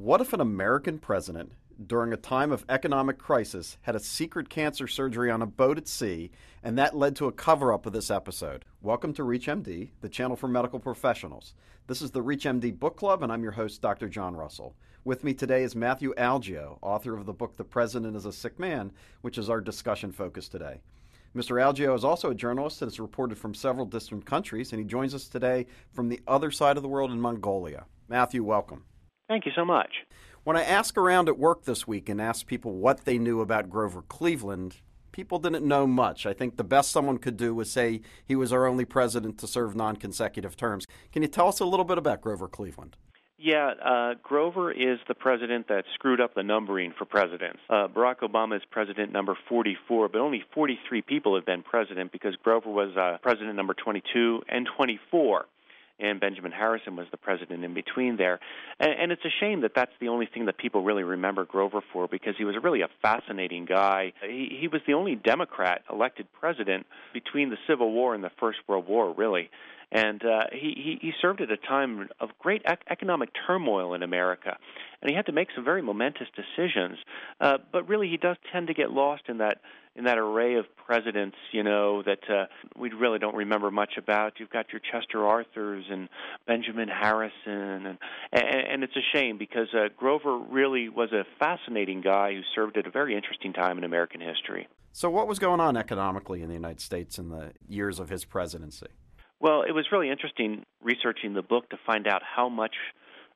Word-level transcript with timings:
What 0.00 0.20
if 0.20 0.32
an 0.32 0.40
American 0.40 1.00
president, 1.00 1.50
during 1.84 2.12
a 2.12 2.16
time 2.16 2.52
of 2.52 2.64
economic 2.68 3.18
crisis, 3.18 3.78
had 3.82 3.96
a 3.96 3.98
secret 3.98 4.48
cancer 4.48 4.86
surgery 4.86 5.28
on 5.28 5.42
a 5.42 5.46
boat 5.46 5.76
at 5.76 5.88
sea, 5.88 6.30
and 6.62 6.78
that 6.78 6.96
led 6.96 7.16
to 7.16 7.26
a 7.26 7.32
cover 7.32 7.72
up 7.72 7.84
of 7.84 7.92
this 7.92 8.08
episode? 8.08 8.64
Welcome 8.80 9.12
to 9.14 9.24
ReachMD, 9.24 9.88
the 10.00 10.08
channel 10.08 10.36
for 10.36 10.46
medical 10.46 10.78
professionals. 10.78 11.52
This 11.88 12.00
is 12.00 12.12
the 12.12 12.22
ReachMD 12.22 12.78
Book 12.78 12.96
Club, 12.96 13.24
and 13.24 13.32
I'm 13.32 13.42
your 13.42 13.50
host, 13.50 13.82
Dr. 13.82 14.08
John 14.08 14.36
Russell. 14.36 14.76
With 15.02 15.24
me 15.24 15.34
today 15.34 15.64
is 15.64 15.74
Matthew 15.74 16.14
Algeo, 16.14 16.78
author 16.80 17.16
of 17.16 17.26
the 17.26 17.32
book 17.32 17.56
The 17.56 17.64
President 17.64 18.14
is 18.14 18.24
a 18.24 18.32
Sick 18.32 18.56
Man, 18.56 18.92
which 19.22 19.36
is 19.36 19.50
our 19.50 19.60
discussion 19.60 20.12
focus 20.12 20.48
today. 20.48 20.80
Mr. 21.34 21.60
Algeo 21.60 21.96
is 21.96 22.04
also 22.04 22.30
a 22.30 22.36
journalist 22.36 22.82
and 22.82 22.88
has 22.88 23.00
reported 23.00 23.36
from 23.36 23.52
several 23.52 23.84
distant 23.84 24.24
countries, 24.24 24.72
and 24.72 24.78
he 24.78 24.86
joins 24.86 25.12
us 25.12 25.26
today 25.26 25.66
from 25.92 26.08
the 26.08 26.20
other 26.28 26.52
side 26.52 26.76
of 26.76 26.84
the 26.84 26.88
world 26.88 27.10
in 27.10 27.20
Mongolia. 27.20 27.86
Matthew, 28.06 28.44
welcome. 28.44 28.84
Thank 29.28 29.44
you 29.44 29.52
so 29.54 29.64
much. 29.64 29.90
When 30.42 30.56
I 30.56 30.62
ask 30.62 30.96
around 30.96 31.28
at 31.28 31.38
work 31.38 31.64
this 31.64 31.86
week 31.86 32.08
and 32.08 32.20
ask 32.20 32.46
people 32.46 32.72
what 32.72 33.04
they 33.04 33.18
knew 33.18 33.42
about 33.42 33.68
Grover 33.68 34.02
Cleveland, 34.02 34.76
people 35.12 35.38
didn't 35.38 35.66
know 35.66 35.86
much. 35.86 36.24
I 36.24 36.32
think 36.32 36.56
the 36.56 36.64
best 36.64 36.90
someone 36.90 37.18
could 37.18 37.36
do 37.36 37.54
was 37.54 37.70
say 37.70 38.00
he 38.24 38.34
was 38.34 38.52
our 38.52 38.66
only 38.66 38.86
president 38.86 39.36
to 39.38 39.46
serve 39.46 39.76
non 39.76 39.96
consecutive 39.96 40.56
terms. 40.56 40.86
Can 41.12 41.20
you 41.20 41.28
tell 41.28 41.48
us 41.48 41.60
a 41.60 41.66
little 41.66 41.84
bit 41.84 41.98
about 41.98 42.22
Grover 42.22 42.48
Cleveland? 42.48 42.96
Yeah, 43.40 43.74
uh, 43.84 44.14
Grover 44.20 44.72
is 44.72 44.98
the 45.06 45.14
president 45.14 45.68
that 45.68 45.84
screwed 45.94 46.20
up 46.20 46.34
the 46.34 46.42
numbering 46.42 46.92
for 46.98 47.04
presidents. 47.04 47.60
Uh, 47.70 47.86
Barack 47.86 48.20
Obama 48.20 48.56
is 48.56 48.62
president 48.68 49.12
number 49.12 49.38
44, 49.48 50.08
but 50.08 50.20
only 50.20 50.42
43 50.54 51.02
people 51.02 51.36
have 51.36 51.46
been 51.46 51.62
president 51.62 52.10
because 52.10 52.34
Grover 52.42 52.70
was 52.70 52.96
uh, 52.96 53.18
president 53.22 53.54
number 53.54 53.74
22 53.74 54.42
and 54.48 54.68
24 54.76 55.46
and 55.98 56.20
Benjamin 56.20 56.52
Harrison 56.52 56.96
was 56.96 57.06
the 57.10 57.16
president 57.16 57.64
in 57.64 57.74
between 57.74 58.16
there. 58.16 58.40
And, 58.78 58.92
and 58.92 59.12
it's 59.12 59.24
a 59.24 59.30
shame 59.40 59.62
that 59.62 59.72
that's 59.74 59.92
the 60.00 60.08
only 60.08 60.26
thing 60.26 60.46
that 60.46 60.58
people 60.58 60.82
really 60.82 61.02
remember 61.02 61.44
Grover 61.44 61.80
for 61.92 62.08
because 62.08 62.34
he 62.38 62.44
was 62.44 62.56
really 62.62 62.82
a 62.82 62.88
fascinating 63.02 63.64
guy. 63.64 64.12
He, 64.22 64.56
he 64.60 64.68
was 64.68 64.80
the 64.86 64.94
only 64.94 65.14
Democrat 65.14 65.82
elected 65.90 66.26
president 66.38 66.86
between 67.12 67.50
the 67.50 67.58
Civil 67.66 67.92
War 67.92 68.14
and 68.14 68.22
the 68.22 68.30
First 68.38 68.58
World 68.66 68.86
War, 68.86 69.12
really. 69.12 69.50
And 69.90 70.22
uh, 70.22 70.44
he, 70.52 70.98
he, 71.00 71.12
served 71.22 71.40
at 71.40 71.50
a 71.50 71.56
time 71.56 72.08
of 72.20 72.28
great 72.38 72.60
ec- 72.66 72.84
economic 72.90 73.30
turmoil 73.46 73.94
in 73.94 74.02
America. 74.02 74.58
And 75.00 75.08
he 75.08 75.16
had 75.16 75.26
to 75.26 75.32
make 75.32 75.48
some 75.54 75.64
very 75.64 75.80
momentous 75.80 76.28
decisions. 76.36 76.98
Uh, 77.40 77.58
but 77.72 77.88
really, 77.88 78.08
he 78.08 78.18
does 78.18 78.36
tend 78.52 78.66
to 78.66 78.74
get 78.74 78.90
lost 78.90 79.22
in 79.28 79.38
that 79.38 79.60
in 79.96 80.04
that 80.04 80.16
array 80.16 80.54
of 80.54 80.64
presidents, 80.76 81.36
you 81.50 81.64
know, 81.64 82.04
that 82.04 82.20
uh, 82.30 82.46
we 82.78 82.90
really 82.90 83.18
don't 83.18 83.34
remember 83.34 83.68
much 83.68 83.94
about. 83.98 84.34
You've 84.38 84.50
got 84.50 84.66
your 84.70 84.80
Chester 84.80 85.26
Arthurs 85.26 85.86
and 85.90 86.08
Benjamin 86.46 86.88
Harrison, 86.88 87.86
and 87.86 87.98
and, 88.32 88.44
and 88.44 88.84
it's 88.84 88.96
a 88.96 89.16
shame 89.16 89.38
because 89.38 89.68
uh, 89.74 89.88
Grover 89.96 90.38
really 90.38 90.88
was 90.88 91.12
a 91.12 91.24
fascinating 91.38 92.00
guy 92.00 92.34
who 92.34 92.42
served 92.54 92.76
at 92.76 92.86
a 92.86 92.90
very 92.90 93.16
interesting 93.16 93.52
time 93.52 93.78
in 93.78 93.84
American 93.84 94.20
history. 94.20 94.68
So, 94.92 95.10
what 95.10 95.26
was 95.26 95.38
going 95.38 95.60
on 95.60 95.76
economically 95.76 96.42
in 96.42 96.48
the 96.48 96.54
United 96.54 96.80
States 96.80 97.18
in 97.18 97.28
the 97.28 97.52
years 97.68 97.98
of 97.98 98.08
his 98.08 98.24
presidency? 98.24 98.88
Well, 99.40 99.62
it 99.62 99.72
was 99.72 99.86
really 99.92 100.10
interesting 100.10 100.64
researching 100.82 101.34
the 101.34 101.42
book 101.42 101.70
to 101.70 101.76
find 101.86 102.08
out 102.08 102.22
how 102.22 102.48
much 102.48 102.74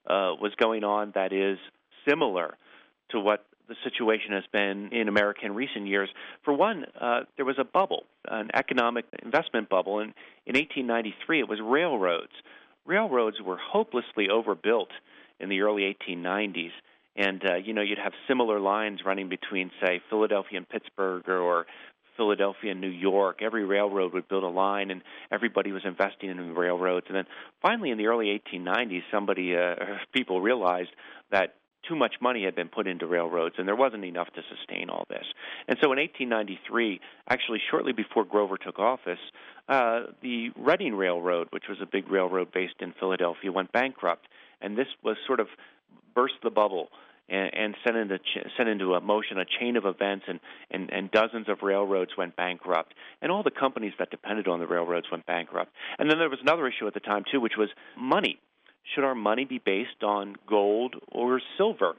uh, 0.07 0.35
was 0.41 0.53
going 0.57 0.83
on 0.83 1.13
that 1.15 1.33
is 1.33 1.59
similar 2.09 2.57
to 3.11 3.21
what 3.21 3.45
the 3.69 3.77
situation 3.85 4.33
has 4.33 4.45
been 4.53 4.89
in 4.93 5.09
America 5.09 5.41
in 5.45 5.55
recent 5.55 5.87
years. 5.87 6.09
For 6.45 6.53
one, 6.53 6.85
uh, 7.01 7.21
there 7.37 7.45
was 7.45 7.57
a 7.59 7.65
bubble, 7.65 8.05
an 8.29 8.51
economic 8.55 9.05
investment 9.23 9.69
bubble, 9.69 10.01
and 10.01 10.13
in 10.47 10.57
1893 10.57 11.41
it 11.41 11.49
was 11.49 11.61
railroads. 11.63 12.33
Railroads 12.85 13.37
were 13.41 13.59
hopelessly 13.59 14.29
overbuilt 14.29 14.91
in 15.39 15.49
the 15.49 15.61
early 15.61 15.97
1890s, 16.09 16.73
and 17.15 17.43
uh, 17.49 17.55
you 17.57 17.73
know 17.73 17.83
you'd 17.83 17.99
have 17.99 18.13
similar 18.27 18.59
lines 18.59 19.01
running 19.07 19.29
between, 19.29 19.71
say, 19.81 20.01
Philadelphia 20.11 20.59
and 20.59 20.69
Pittsburgh, 20.69 21.29
or, 21.29 21.39
or 21.39 21.67
Philadelphia 22.17 22.75
New 22.75 22.89
York. 22.89 23.41
Every 23.43 23.65
railroad 23.65 24.13
would 24.13 24.29
build 24.29 24.45
a 24.45 24.49
line, 24.49 24.91
and 24.91 25.03
everybody 25.31 25.73
was 25.73 25.83
investing 25.85 26.31
in 26.31 26.55
railroads. 26.55 27.07
And 27.09 27.17
then 27.17 27.27
finally, 27.61 27.91
in 27.91 27.99
the 27.99 28.07
early 28.07 28.41
1890s, 28.53 29.03
somebody, 29.11 29.57
uh, 29.57 29.75
people 30.13 30.41
realized 30.41 30.91
that 31.31 31.55
too 31.89 31.97
much 31.97 32.15
money 32.21 32.45
had 32.45 32.55
been 32.55 32.69
put 32.69 32.87
into 32.87 33.07
railroads, 33.07 33.57
and 33.59 33.67
there 33.67 33.77
wasn't 33.77 34.05
enough 34.05 34.29
to 34.35 34.43
sustain 34.57 34.89
all 34.89 35.05
this. 35.09 35.25
And 35.67 35.77
so 35.83 35.93
in 35.93 35.99
1893, 35.99 37.01
actually 37.29 37.61
shortly 37.71 37.93
before 37.93 38.25
Grover 38.25 38.57
took 38.57 38.79
office, 38.79 39.19
uh, 39.69 40.03
the 40.23 40.51
Reading 40.57 40.95
Railroad, 40.95 41.49
which 41.51 41.65
was 41.69 41.79
a 41.83 41.87
big 41.87 42.09
railroad 42.09 42.53
based 42.53 42.77
in 42.81 42.93
Philadelphia, 42.99 43.51
went 43.51 43.73
bankrupt. 43.73 44.29
And 44.61 44.79
this 44.79 44.87
was 45.03 45.17
sort 45.27 45.41
of 45.41 45.49
burst 46.15 46.35
the 46.43 46.51
bubble 46.51 46.89
and, 47.33 47.51
and 47.55 47.77
sent 47.85 47.97
into 47.97 48.19
sent 48.57 48.69
into 48.69 48.95
a 48.95 49.01
motion 49.01 49.39
a 49.39 49.45
chain 49.59 49.77
of 49.77 49.85
events, 49.87 50.27
and, 50.29 50.39
and 50.71 50.93
and 50.93 51.11
dozens 51.11 51.49
of 51.49 51.63
railroads 51.63 52.13
went 52.17 52.37
bankrupt, 52.37 52.95
and 53.21 53.33
all 53.33 53.43
the 53.43 53.51
companies 53.51 53.93
that 53.99 54.11
depended 54.11 54.47
on 54.47 54.61
the 54.61 54.67
railroads 54.67 55.07
went 55.11 55.27
bankrupt. 55.27 55.73
And 55.99 56.09
then 56.09 56.19
there 56.19 56.31
was 56.31 56.41
another 56.43 56.69
issue 56.69 56.87
at 56.87 56.95
the 56.95 57.01
time 57.01 57.25
too, 57.31 57.41
which 57.41 57.57
was 57.57 57.71
money 57.99 58.39
should 58.95 59.05
our 59.05 59.15
money 59.15 59.45
be 59.45 59.59
based 59.59 60.03
on 60.03 60.35
gold 60.49 60.97
or 61.11 61.41
silver? 61.57 61.95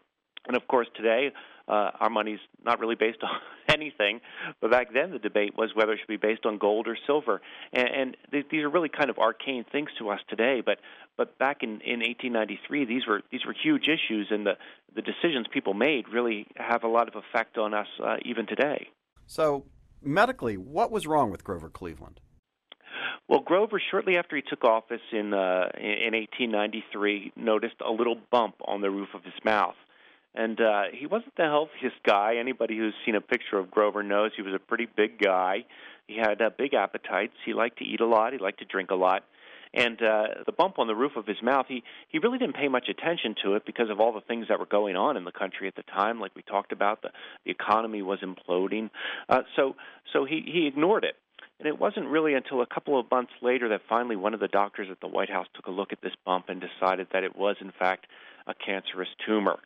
And 0.48 0.58
of 0.58 0.68
course, 0.68 0.88
today 0.96 1.32
uh, 1.68 1.92
our 2.00 2.10
money's 2.10 2.40
not 2.64 2.80
really 2.80 2.96
based 2.96 3.20
on 3.24 3.40
anything. 3.74 4.22
But 4.62 4.72
back 4.72 4.94
then, 4.94 5.12
the 5.12 5.20
debate 5.20 5.58
was 5.58 5.72
whether 5.76 5.94
it 5.94 6.00
should 6.00 6.08
be 6.08 6.18
based 6.18 6.46
on 6.46 6.58
gold 6.58 6.88
or 6.88 6.98
silver. 7.06 7.42
And, 7.72 7.88
and 7.88 8.18
th- 8.32 8.46
these 8.50 8.64
are 8.64 8.70
really 8.70 8.90
kind 8.90 9.10
of 9.10 9.18
arcane 9.18 9.66
things 9.72 9.90
to 10.00 10.10
us 10.10 10.20
today. 10.30 10.62
But 10.66 10.80
but 11.18 11.38
back 11.38 11.62
in, 11.62 11.82
in 11.82 12.00
1893, 12.00 12.86
these 12.86 13.06
were 13.08 13.22
these 13.32 13.46
were 13.46 13.54
huge 13.54 13.88
issues, 13.88 14.28
and 14.32 14.46
the 14.46 14.58
the 14.96 15.02
decisions 15.02 15.48
people 15.52 15.74
made 15.74 16.06
really 16.10 16.48
have 16.56 16.84
a 16.84 16.88
lot 16.88 17.08
of 17.08 17.16
effect 17.16 17.58
on 17.58 17.74
us 17.74 17.88
uh, 18.04 18.18
even 18.24 18.46
today. 18.46 18.90
So 19.28 19.66
medically, 20.02 20.58
what 20.58 20.92
was 20.92 21.08
wrong 21.08 21.32
with 21.32 21.44
Grover 21.44 21.70
Cleveland? 21.70 22.20
Well, 23.28 23.40
Grover, 23.40 23.82
shortly 23.92 24.18
after 24.18 24.36
he 24.36 24.42
took 24.42 24.64
office 24.64 25.02
in 25.12 25.34
uh, 25.34 25.70
in 25.78 26.14
1893, 26.14 27.34
noticed 27.36 27.76
a 27.86 27.92
little 27.92 28.18
bump 28.32 28.56
on 28.66 28.82
the 28.82 28.92
roof 28.92 29.10
of 29.14 29.24
his 29.24 29.34
mouth, 29.44 29.76
and 30.36 30.60
uh, 30.60 30.84
he 30.92 31.06
wasn't 31.06 31.36
the 31.36 31.44
healthiest 31.44 32.02
guy. 32.06 32.36
Anybody 32.40 32.78
who's 32.78 32.94
seen 33.06 33.16
a 33.16 33.22
picture 33.22 33.58
of 33.58 33.70
Grover 33.70 34.04
knows 34.04 34.32
he 34.36 34.42
was 34.42 34.54
a 34.54 34.60
pretty 34.60 34.88
big 34.96 35.20
guy. 35.20 35.66
He 36.08 36.18
had 36.18 36.42
uh, 36.42 36.50
big 36.58 36.74
appetites. 36.74 37.34
He 37.46 37.54
liked 37.54 37.80
to 37.80 37.86
eat 37.86 38.02
a 38.02 38.06
lot. 38.06 38.34
He 38.34 38.40
liked 38.40 38.60
to 38.60 38.66
drink 38.66 38.92
a 38.92 38.96
lot. 38.96 39.24
And 39.76 40.00
uh, 40.04 40.24
the 40.46 40.52
bump 40.52 40.78
on 40.78 40.86
the 40.86 40.96
roof 40.96 41.14
of 41.16 41.26
his 41.26 41.42
mouth, 41.42 41.66
he 41.68 41.84
he 42.10 42.20
really 42.20 42.38
didn't 42.38 42.56
pay 42.56 42.68
much 42.68 42.90
attention 42.90 43.36
to 43.44 43.56
it 43.56 43.66
because 43.66 43.90
of 43.90 44.00
all 44.00 44.14
the 44.14 44.22
things 44.22 44.48
that 44.50 44.60
were 44.60 44.68
going 44.68 44.96
on 44.96 45.18
in 45.18 45.24
the 45.24 45.32
country 45.32 45.68
at 45.68 45.76
the 45.76 45.84
time. 45.84 46.20
Like 46.20 46.36
we 46.36 46.44
talked 46.44 46.72
about, 46.72 47.02
the 47.02 47.10
the 47.44 47.52
economy 47.52 48.04
was 48.04 48.20
imploding. 48.20 48.92
Uh, 49.28 49.42
so 49.56 49.76
so 50.12 50.26
he 50.26 50.44
he 50.46 50.68
ignored 50.68 51.04
it. 51.04 51.16
And 51.60 51.68
it 51.68 51.80
wasn't 51.80 52.08
really 52.08 52.34
until 52.34 52.62
a 52.62 52.66
couple 52.68 53.00
of 53.00 53.10
months 53.10 53.32
later 53.42 53.70
that 53.70 53.82
finally 53.88 54.16
one 54.16 54.34
of 54.34 54.40
the 54.40 54.48
doctors 54.48 54.90
at 54.92 55.00
the 55.00 55.08
White 55.08 55.30
House 55.30 55.48
took 55.56 55.68
a 55.68 55.72
look 55.72 55.94
at 55.94 56.02
this 56.02 56.14
bump 56.26 56.50
and 56.50 56.62
decided 56.62 57.08
that 57.14 57.24
it 57.24 57.36
was, 57.36 57.56
in 57.62 57.72
fact, 57.72 58.08
a 58.48 58.54
cancerous 58.54 59.08
tumor. 59.26 59.60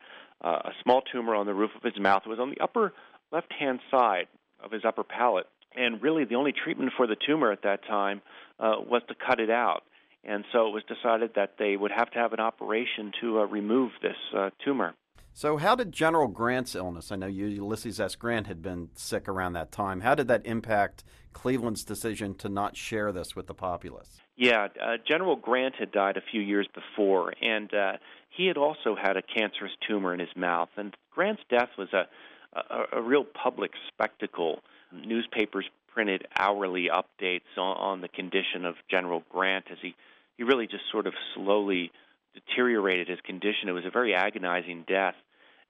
Uh, 0.44 0.60
a 0.66 0.72
small 0.84 1.02
tumor 1.02 1.36
on 1.36 1.46
the 1.46 1.54
roof 1.54 1.72
of 1.76 1.84
his 1.84 2.00
mouth. 2.00 2.24
It 2.26 2.30
was 2.30 2.40
on 2.40 2.52
the 2.52 2.60
upper 2.62 2.94
left 3.32 3.52
hand 3.52 3.80
side 3.90 4.28
of 4.64 4.72
his 4.72 4.84
upper 4.86 5.04
palate. 5.04 5.48
And 5.76 6.02
really, 6.02 6.26
the 6.26 6.36
only 6.36 6.54
treatment 6.54 6.92
for 6.96 7.08
the 7.08 7.16
tumor 7.16 7.52
at 7.52 7.64
that 7.64 7.86
time 7.86 8.22
uh, 8.60 8.76
was 8.80 9.02
to 9.10 9.16
cut 9.16 9.40
it 9.40 9.50
out. 9.50 9.84
And 10.24 10.44
so 10.52 10.68
it 10.68 10.74
was 10.74 10.84
decided 10.84 11.32
that 11.36 11.56
they 11.58 11.78
would 11.78 11.92
have 11.92 12.12
to 12.12 12.20
have 12.20 12.34
an 12.34 12.40
operation 12.40 13.12
to 13.22 13.40
uh, 13.40 13.44
remove 13.46 13.92
this 14.02 14.16
uh, 14.36 14.50
tumor. 14.64 14.94
So, 15.34 15.58
how 15.58 15.76
did 15.76 15.92
General 15.92 16.28
Grant's 16.28 16.74
illness? 16.74 17.12
I 17.12 17.16
know 17.16 17.28
Ulysses 17.28 18.00
S. 18.00 18.16
Grant 18.16 18.48
had 18.48 18.64
been 18.64 18.90
sick 18.96 19.30
around 19.30 19.54
that 19.54 19.72
time. 19.72 20.02
How 20.02 20.16
did 20.16 20.28
that 20.30 20.44
impact 20.48 21.04
Cleveland's 21.34 21.84
decision 21.84 22.34
to 22.36 22.50
not 22.50 22.76
share 22.76 23.12
this 23.12 23.36
with 23.36 23.46
the 23.46 23.54
populace? 23.54 24.18
Yeah, 24.36 24.70
uh, 24.82 24.98
General 25.08 25.36
Grant 25.36 25.76
had 25.76 25.92
died 25.92 26.18
a 26.18 26.22
few 26.32 26.42
years 26.42 26.68
before, 26.74 27.34
and 27.40 27.72
uh, 27.72 27.94
he 28.38 28.46
had 28.46 28.58
also 28.58 28.96
had 28.96 29.18
a 29.18 29.22
cancerous 29.22 29.72
tumor 29.88 30.14
in 30.14 30.20
his 30.20 30.36
mouth. 30.36 30.70
And 30.78 30.96
Grant's 31.12 31.42
death 31.50 31.70
was 31.78 31.90
a, 31.92 32.08
a, 32.54 33.00
a 33.00 33.02
real 33.02 33.24
public 33.24 33.72
spectacle. 33.88 34.60
Newspapers 34.94 35.66
printed 35.92 36.28
hourly 36.38 36.90
updates 36.94 37.58
on, 37.58 37.76
on 37.78 38.02
the 38.02 38.08
condition 38.08 38.64
of 38.64 38.76
General 38.90 39.24
Grant 39.32 39.66
as 39.72 39.80
he, 39.82 39.96
he 40.38 40.44
really 40.44 40.68
just 40.68 40.84
sort 40.92 41.08
of 41.08 41.14
slowly 41.34 41.92
deteriorated 42.36 43.08
his 43.08 43.20
condition. 43.22 43.68
It 43.68 43.72
was 43.72 43.86
a 43.86 43.90
very 43.90 44.14
agonizing 44.14 44.86
death. 44.88 45.16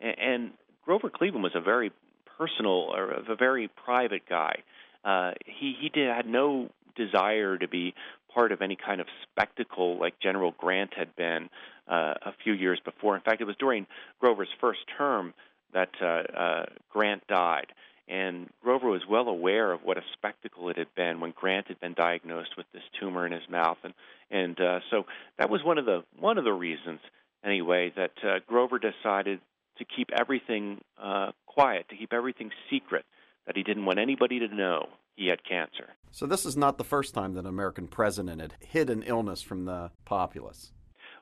And, 0.02 0.20
and 0.20 0.52
Grover 0.84 1.10
Cleveland 1.10 1.44
was 1.44 1.56
a 1.56 1.62
very 1.62 1.94
personal 2.38 2.92
or 2.94 3.12
a 3.12 3.36
very 3.36 3.70
private 3.70 4.28
guy. 4.30 4.64
Uh, 5.06 5.32
he 5.46 5.74
he 5.80 5.90
did, 5.90 6.14
had 6.14 6.28
no 6.28 6.70
desire 6.98 7.58
to 7.58 7.68
be 7.68 7.94
part 8.38 8.52
of 8.52 8.62
any 8.62 8.76
kind 8.76 9.02
of 9.02 9.08
spectacle 9.24 10.00
like 10.00 10.14
General 10.20 10.54
Grant 10.60 10.94
had 10.96 11.16
been 11.16 11.50
uh, 11.88 12.14
a 12.22 12.34
few 12.44 12.54
years 12.54 12.80
before. 12.86 13.16
In 13.16 13.22
fact, 13.22 13.42
it 13.42 13.46
was 13.46 13.56
during 13.58 13.88
Grover's 14.20 14.54
first 14.62 14.82
term 14.96 15.34
that 15.74 15.90
uh, 16.00 16.06
uh, 16.38 16.66
Grant 16.92 17.26
died. 17.28 17.74
And 18.08 18.48
Grover 18.62 18.90
was 18.90 19.02
well 19.10 19.28
aware 19.28 19.72
of 19.72 19.82
what 19.84 19.98
a 19.98 20.04
spectacle 20.14 20.70
it 20.70 20.78
had 20.78 20.94
been 20.96 21.20
when 21.20 21.34
Grant 21.36 21.68
had 21.68 21.80
been 21.80 21.96
diagnosed 21.96 22.52
with 22.56 22.68
this 22.74 22.84
tumor 23.00 23.26
in 23.26 23.32
his 23.32 23.50
mouth, 23.50 23.80
and 23.84 23.94
and 24.30 24.58
uh, 24.62 24.80
so 24.92 25.06
that 25.40 25.50
was 25.50 25.62
one 25.64 25.78
of 25.78 25.86
the 25.86 26.04
one 26.18 26.38
of 26.38 26.46
the 26.46 26.54
reasons 26.54 27.00
anyway, 27.44 27.92
that 27.96 28.12
uh, 28.24 28.40
Grover 28.48 28.80
decided 28.80 29.40
to 29.80 29.86
keep 29.86 30.10
everything 30.18 30.80
uh, 31.02 31.32
quiet, 31.48 31.90
to 31.90 31.98
keep 31.98 32.14
everything 32.14 32.52
secret, 32.70 33.04
that 33.48 33.56
he 33.56 33.64
didn't 33.64 33.86
want 33.86 33.98
anybody 33.98 34.40
to 34.40 34.54
know 34.54 34.88
he 35.16 35.28
had 35.28 35.44
cancer. 35.44 35.96
So, 36.12 36.28
this 36.28 36.46
is 36.46 36.56
not 36.56 36.78
the 36.78 36.84
first 36.84 37.14
time 37.14 37.34
that 37.34 37.42
an 37.42 37.48
American 37.48 37.88
president 37.88 38.42
had 38.42 38.54
hid 38.60 38.90
an 38.90 39.04
illness 39.04 39.42
from 39.42 39.66
the 39.66 39.92
populace. 40.06 40.72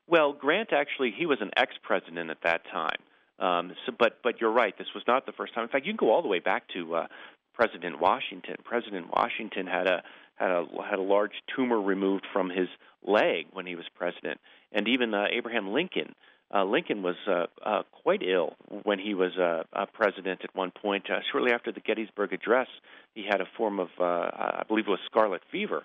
Well, 0.06 0.32
Grant 0.32 0.72
actually, 0.72 1.12
he 1.16 1.26
was 1.26 1.38
an 1.40 1.50
ex 1.56 1.72
president 1.82 2.30
at 2.30 2.42
that 2.42 2.62
time. 2.70 2.98
Um, 3.38 3.72
so, 3.84 3.92
but 3.98 4.18
but 4.22 4.40
you're 4.40 4.52
right. 4.52 4.76
This 4.76 4.88
was 4.94 5.04
not 5.06 5.26
the 5.26 5.32
first 5.32 5.54
time. 5.54 5.64
In 5.64 5.68
fact, 5.70 5.86
you 5.86 5.92
can 5.92 6.06
go 6.06 6.12
all 6.12 6.22
the 6.22 6.28
way 6.28 6.38
back 6.40 6.64
to 6.74 6.94
uh, 6.94 7.06
President 7.54 8.00
Washington. 8.00 8.56
President 8.64 9.08
Washington 9.12 9.66
had 9.66 9.86
a 9.86 10.02
had 10.36 10.50
a 10.50 10.64
had 10.88 10.98
a 10.98 11.02
large 11.02 11.32
tumor 11.54 11.80
removed 11.80 12.26
from 12.32 12.50
his 12.50 12.68
leg 13.06 13.46
when 13.52 13.66
he 13.66 13.74
was 13.74 13.86
president, 13.94 14.40
and 14.72 14.88
even 14.88 15.14
uh, 15.14 15.26
Abraham 15.30 15.72
Lincoln. 15.72 16.14
Uh, 16.54 16.64
Lincoln 16.64 17.02
was 17.02 17.16
uh, 17.26 17.46
uh, 17.64 17.82
quite 17.90 18.22
ill 18.22 18.54
when 18.84 18.98
he 18.98 19.14
was 19.14 19.32
uh, 19.36 19.64
uh, 19.72 19.86
president 19.92 20.42
at 20.44 20.54
one 20.54 20.70
point. 20.70 21.10
Uh, 21.10 21.18
shortly 21.32 21.52
after 21.52 21.72
the 21.72 21.80
Gettysburg 21.80 22.32
Address, 22.32 22.68
he 23.14 23.24
had 23.28 23.40
a 23.40 23.46
form 23.56 23.80
of, 23.80 23.88
uh, 23.98 24.04
I 24.04 24.62
believe 24.68 24.86
it 24.86 24.90
was 24.90 25.00
scarlet 25.06 25.42
fever. 25.50 25.84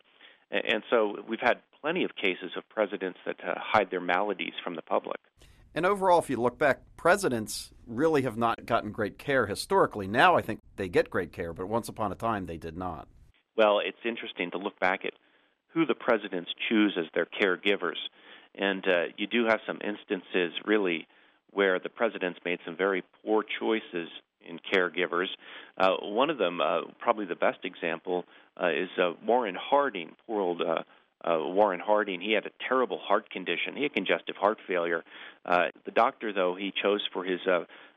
And, 0.52 0.64
and 0.66 0.84
so 0.90 1.18
we've 1.28 1.40
had 1.42 1.58
plenty 1.82 2.04
of 2.04 2.16
cases 2.16 2.52
of 2.56 2.68
presidents 2.70 3.18
that 3.26 3.38
uh, 3.44 3.56
hide 3.58 3.90
their 3.90 4.02
maladies 4.02 4.54
from 4.64 4.76
the 4.76 4.84
public. 4.84 5.18
And 5.74 5.86
overall, 5.86 6.20
if 6.20 6.30
you 6.30 6.38
look 6.38 6.60
back, 6.60 6.82
presidents 6.96 7.72
really 7.88 8.22
have 8.22 8.38
not 8.38 8.66
gotten 8.66 8.92
great 8.92 9.18
care 9.18 9.48
historically. 9.48 10.08
Now 10.08 10.36
I 10.36 10.42
think 10.42 10.60
they 10.76 10.90
get 10.90 11.10
great 11.10 11.32
care, 11.32 11.54
but 11.54 11.68
once 11.68 11.90
upon 11.90 12.12
a 12.12 12.16
time 12.16 12.46
they 12.46 12.58
did 12.58 12.78
not. 12.78 13.08
Well, 13.56 13.80
it's 13.80 13.98
interesting 14.06 14.52
to 14.52 14.58
look 14.58 14.80
back 14.80 15.06
at 15.06 15.14
who 15.74 15.86
the 15.86 15.96
presidents 15.96 16.52
choose 16.70 16.98
as 17.00 17.06
their 17.16 17.26
caregivers. 17.26 17.98
And 18.56 18.86
uh, 18.88 19.04
you 19.18 19.28
do 19.28 19.46
have 19.46 19.60
some 19.66 19.80
instances, 19.84 20.54
really, 20.66 21.08
where 21.52 21.80
the 21.80 21.90
presidents 21.90 22.40
made 22.44 22.60
some 22.66 22.76
very 22.76 23.04
poor 23.24 23.44
choices 23.60 24.10
in 24.48 24.60
caregivers. 24.74 25.28
Uh, 25.78 25.96
one 26.02 26.30
of 26.30 26.38
them, 26.38 26.62
uh, 26.62 26.82
probably 27.00 27.26
the 27.26 27.36
best 27.36 27.60
example, 27.64 28.26
uh, 28.62 28.70
is 28.70 28.90
uh, 28.98 29.12
Warren 29.26 29.56
Harding, 29.60 30.12
poor 30.26 30.42
old 30.42 30.62
uh, 30.62 30.84
Warren 31.24 31.80
Harding. 31.80 32.20
He 32.20 32.34
had 32.34 32.46
a 32.46 32.52
terrible 32.68 33.00
heart 33.00 33.30
condition. 33.30 33.76
He 33.76 33.84
had 33.84 33.94
congestive 33.94 34.36
heart 34.36 34.58
failure. 34.68 35.04
The 35.46 35.92
doctor, 35.94 36.34
though, 36.34 36.56
he 36.56 36.74
chose 36.82 37.02
for 37.14 37.24
his 37.24 37.40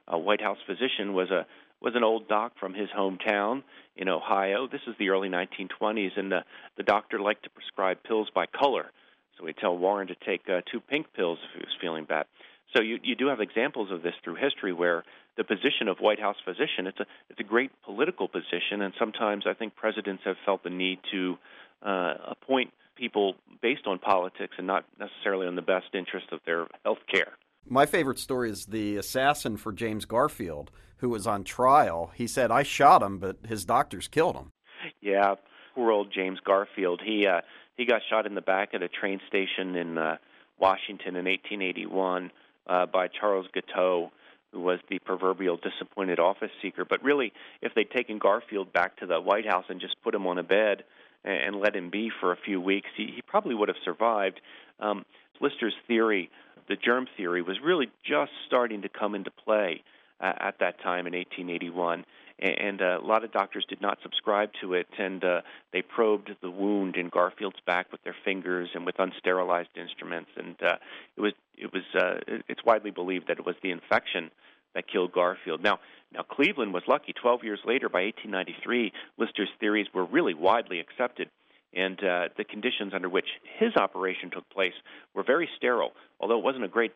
White 0.08 0.42
House 0.42 0.58
physician 0.66 1.14
was 1.14 1.30
a 1.30 1.46
was 1.80 1.94
an 1.94 2.04
old 2.04 2.28
doc 2.28 2.52
from 2.58 2.72
his 2.72 2.88
hometown 2.96 3.62
in 3.96 4.08
Ohio. 4.08 4.66
This 4.66 4.80
is 4.86 4.94
the 4.98 5.10
early 5.10 5.28
1920s, 5.28 6.16
and 6.16 6.32
the 6.32 6.44
the 6.76 6.82
doctor 6.82 7.18
liked 7.18 7.44
to 7.44 7.50
prescribe 7.50 8.02
pills 8.02 8.28
by 8.34 8.46
color. 8.46 8.90
So 9.38 9.46
he'd 9.46 9.56
tell 9.56 9.76
Warren 9.76 10.08
to 10.08 10.14
take 10.14 10.42
uh, 10.48 10.60
two 10.70 10.80
pink 10.80 11.06
pills 11.14 11.38
if 11.44 11.54
he 11.54 11.58
was 11.60 11.76
feeling 11.80 12.04
bad. 12.04 12.26
So 12.74 12.82
you 12.82 12.98
you 13.02 13.14
do 13.14 13.28
have 13.28 13.40
examples 13.40 13.90
of 13.90 14.02
this 14.02 14.14
through 14.22 14.36
history 14.36 14.72
where 14.72 15.04
the 15.36 15.44
position 15.44 15.88
of 15.88 15.98
White 15.98 16.20
House 16.20 16.36
physician 16.44 16.86
it's 16.86 16.98
a 17.00 17.06
it's 17.30 17.40
a 17.40 17.44
great 17.44 17.70
political 17.84 18.28
position, 18.28 18.82
and 18.82 18.94
sometimes 18.98 19.44
I 19.46 19.54
think 19.54 19.76
presidents 19.76 20.22
have 20.24 20.36
felt 20.44 20.62
the 20.62 20.70
need 20.70 20.98
to 21.12 21.36
uh, 21.82 22.14
appoint 22.28 22.72
people 22.96 23.34
based 23.60 23.86
on 23.86 23.98
politics 23.98 24.54
and 24.58 24.66
not 24.66 24.84
necessarily 24.98 25.46
on 25.46 25.56
the 25.56 25.62
best 25.62 25.86
interest 25.94 26.26
of 26.32 26.40
their 26.46 26.66
health 26.84 26.98
care. 27.12 27.32
My 27.66 27.86
favorite 27.86 28.18
story 28.18 28.50
is 28.50 28.66
the 28.66 28.96
assassin 28.96 29.56
for 29.56 29.72
James 29.72 30.04
Garfield, 30.04 30.70
who 30.98 31.08
was 31.08 31.26
on 31.26 31.44
trial. 31.44 32.12
He 32.14 32.26
said, 32.26 32.50
"I 32.50 32.62
shot 32.62 33.02
him, 33.02 33.18
but 33.18 33.36
his 33.46 33.64
doctors 33.64 34.08
killed 34.08 34.36
him." 34.36 34.52
Yeah, 35.00 35.34
poor 35.74 35.90
old 35.90 36.12
James 36.12 36.40
Garfield. 36.44 37.00
He 37.04 37.26
uh, 37.26 37.40
he 37.76 37.86
got 37.86 38.02
shot 38.08 38.26
in 38.26 38.34
the 38.34 38.40
back 38.40 38.70
at 38.74 38.82
a 38.82 38.88
train 38.88 39.20
station 39.28 39.74
in 39.76 39.98
uh, 39.98 40.16
Washington 40.58 41.16
in 41.16 41.24
1881 41.24 42.30
uh, 42.66 42.86
by 42.86 43.08
Charles 43.08 43.46
Guiteau, 43.52 44.10
who 44.52 44.60
was 44.60 44.78
the 44.88 44.98
proverbial 45.00 45.58
disappointed 45.58 46.18
office 46.18 46.50
seeker. 46.62 46.84
But 46.84 47.02
really, 47.02 47.32
if 47.60 47.72
they'd 47.74 47.90
taken 47.90 48.18
Garfield 48.18 48.72
back 48.72 48.96
to 48.98 49.06
the 49.06 49.20
White 49.20 49.46
House 49.46 49.64
and 49.68 49.80
just 49.80 49.96
put 50.02 50.14
him 50.14 50.26
on 50.26 50.38
a 50.38 50.42
bed 50.42 50.84
and, 51.24 51.54
and 51.54 51.56
let 51.56 51.74
him 51.74 51.90
be 51.90 52.10
for 52.20 52.32
a 52.32 52.36
few 52.36 52.60
weeks, 52.60 52.88
he, 52.96 53.12
he 53.14 53.22
probably 53.22 53.54
would 53.54 53.68
have 53.68 53.78
survived. 53.84 54.40
Um, 54.80 55.04
Lister's 55.40 55.74
theory, 55.88 56.30
the 56.68 56.76
germ 56.76 57.06
theory, 57.16 57.42
was 57.42 57.56
really 57.62 57.90
just 58.06 58.30
starting 58.46 58.82
to 58.82 58.88
come 58.88 59.14
into 59.14 59.30
play 59.30 59.82
uh, 60.20 60.32
at 60.38 60.60
that 60.60 60.80
time 60.80 61.06
in 61.06 61.14
1881 61.14 62.04
and 62.38 62.82
uh, 62.82 62.98
a 63.00 63.06
lot 63.06 63.24
of 63.24 63.32
doctors 63.32 63.64
did 63.68 63.80
not 63.80 63.98
subscribe 64.02 64.50
to 64.60 64.74
it, 64.74 64.88
and 64.98 65.24
uh, 65.24 65.40
they 65.72 65.82
probed 65.82 66.30
the 66.42 66.50
wound 66.50 66.96
in 66.96 67.08
Garfield's 67.08 67.60
back 67.66 67.92
with 67.92 68.02
their 68.02 68.16
fingers 68.24 68.70
and 68.74 68.84
with 68.84 68.96
unsterilized 68.96 69.76
instruments, 69.76 70.30
and 70.36 70.56
uh, 70.62 70.76
it 71.16 71.20
was 71.20 71.32
it 71.56 71.72
was 71.72 71.82
uh, 71.94 72.20
it's 72.48 72.64
widely 72.64 72.90
believed 72.90 73.28
that 73.28 73.38
it 73.38 73.46
was 73.46 73.56
the 73.62 73.70
infection 73.70 74.30
that 74.74 74.88
killed 74.88 75.12
Garfield. 75.12 75.62
Now, 75.62 75.78
now 76.12 76.22
Cleveland 76.22 76.74
was 76.74 76.82
lucky. 76.88 77.12
Twelve 77.12 77.44
years 77.44 77.60
later, 77.64 77.88
by 77.88 78.02
1893, 78.02 78.92
Lister's 79.16 79.48
theories 79.60 79.86
were 79.94 80.04
really 80.04 80.34
widely 80.34 80.80
accepted 80.80 81.30
and 81.74 81.98
uh, 82.02 82.28
the 82.36 82.44
conditions 82.44 82.92
under 82.94 83.08
which 83.08 83.26
his 83.58 83.74
operation 83.76 84.30
took 84.30 84.48
place 84.50 84.74
were 85.14 85.22
very 85.22 85.48
sterile. 85.56 85.92
Although 86.20 86.38
it 86.38 86.44
wasn't 86.44 86.64
a 86.64 86.68
great 86.68 86.92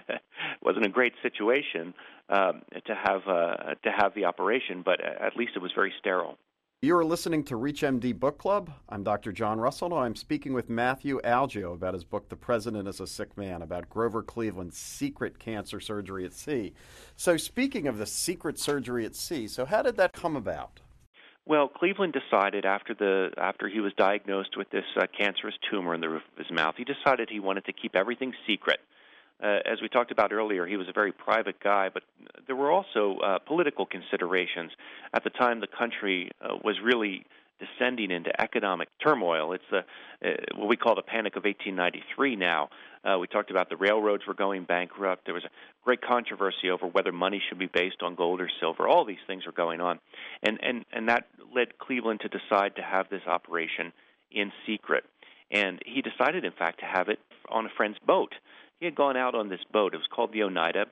wasn't 0.62 0.86
a 0.86 0.90
great 0.90 1.12
situation 1.22 1.94
um, 2.28 2.62
to 2.86 2.94
have 2.94 3.22
uh, 3.28 3.74
to 3.82 3.90
have 3.90 4.14
the 4.14 4.24
operation, 4.24 4.82
but 4.84 5.00
at 5.00 5.36
least 5.36 5.52
it 5.56 5.62
was 5.62 5.72
very 5.74 5.92
sterile. 5.98 6.36
You 6.84 6.94
are 6.98 7.04
listening 7.04 7.44
to 7.44 7.54
ReachMD 7.54 8.18
Book 8.20 8.36
Club. 8.36 8.70
I'm 8.90 9.02
Dr. 9.02 9.32
John 9.32 9.58
Russell. 9.58 9.96
And 9.96 10.04
I'm 10.04 10.14
speaking 10.14 10.52
with 10.52 10.68
Matthew 10.68 11.18
Algeo 11.22 11.72
about 11.72 11.94
his 11.94 12.04
book, 12.04 12.28
The 12.28 12.36
President 12.36 12.86
is 12.86 13.00
a 13.00 13.06
Sick 13.06 13.38
Man, 13.38 13.62
about 13.62 13.88
Grover 13.88 14.22
Cleveland's 14.22 14.76
secret 14.76 15.38
cancer 15.38 15.80
surgery 15.80 16.26
at 16.26 16.34
sea. 16.34 16.74
So, 17.16 17.38
speaking 17.38 17.86
of 17.86 17.96
the 17.96 18.04
secret 18.04 18.58
surgery 18.58 19.06
at 19.06 19.14
sea, 19.14 19.48
so 19.48 19.64
how 19.64 19.80
did 19.80 19.96
that 19.96 20.12
come 20.12 20.36
about? 20.36 20.80
Well, 21.46 21.68
Cleveland 21.68 22.14
decided 22.14 22.64
after 22.64 22.94
the 22.94 23.30
after 23.36 23.68
he 23.68 23.80
was 23.80 23.92
diagnosed 23.98 24.56
with 24.56 24.70
this 24.70 24.84
uh, 24.96 25.06
cancerous 25.18 25.54
tumor 25.70 25.94
in 25.94 26.00
the 26.00 26.08
roof 26.08 26.22
of 26.32 26.46
his 26.46 26.50
mouth, 26.54 26.74
he 26.78 26.84
decided 26.84 27.28
he 27.28 27.40
wanted 27.40 27.66
to 27.66 27.72
keep 27.72 27.94
everything 27.94 28.32
secret. 28.46 28.80
Uh, 29.42 29.58
as 29.66 29.82
we 29.82 29.88
talked 29.88 30.10
about 30.10 30.32
earlier, 30.32 30.66
he 30.66 30.76
was 30.76 30.88
a 30.88 30.92
very 30.92 31.12
private 31.12 31.60
guy, 31.60 31.90
but 31.92 32.02
there 32.46 32.56
were 32.56 32.70
also 32.70 33.18
uh, 33.18 33.38
political 33.40 33.84
considerations. 33.84 34.70
At 35.12 35.24
the 35.24 35.30
time, 35.30 35.60
the 35.60 35.66
country 35.66 36.30
uh, 36.40 36.56
was 36.62 36.76
really 36.82 37.26
descending 37.58 38.10
into 38.10 38.30
economic 38.40 38.88
turmoil. 39.02 39.52
It's 39.52 39.64
the 39.70 39.84
uh, 40.26 40.34
what 40.56 40.68
we 40.68 40.76
call 40.76 40.94
the 40.94 41.02
Panic 41.02 41.36
of 41.36 41.44
1893. 41.44 42.36
Now, 42.36 42.70
uh, 43.04 43.18
we 43.18 43.26
talked 43.26 43.50
about 43.50 43.68
the 43.68 43.76
railroads 43.76 44.26
were 44.26 44.34
going 44.34 44.64
bankrupt. 44.64 45.24
There 45.24 45.34
was 45.34 45.44
a 45.44 45.50
great 45.84 46.00
controversy 46.00 46.70
over 46.70 46.86
whether 46.86 47.12
money 47.12 47.42
should 47.48 47.58
be 47.58 47.66
based 47.66 48.02
on 48.02 48.14
gold 48.14 48.40
or 48.40 48.48
silver. 48.60 48.88
All 48.88 49.04
these 49.04 49.18
things 49.26 49.46
were 49.46 49.52
going 49.52 49.80
on, 49.80 49.98
and 50.42 50.58
and 50.62 50.84
and 50.92 51.08
that 51.08 51.26
led 51.54 51.78
Cleveland 51.78 52.20
to 52.20 52.28
decide 52.28 52.76
to 52.76 52.82
have 52.82 53.08
this 53.10 53.22
operation 53.26 53.92
in 54.30 54.52
secret. 54.66 55.04
And 55.50 55.80
he 55.86 56.02
decided, 56.02 56.44
in 56.44 56.52
fact, 56.52 56.80
to 56.80 56.86
have 56.86 57.08
it 57.08 57.18
on 57.48 57.66
a 57.66 57.68
friend's 57.76 57.98
boat. 58.04 58.34
He 58.80 58.86
had 58.86 58.94
gone 58.94 59.16
out 59.16 59.34
on 59.34 59.48
this 59.48 59.60
boat. 59.72 59.94
It 59.94 59.98
was 59.98 60.06
called 60.10 60.32
the 60.32 60.42
Oneida. 60.42 60.86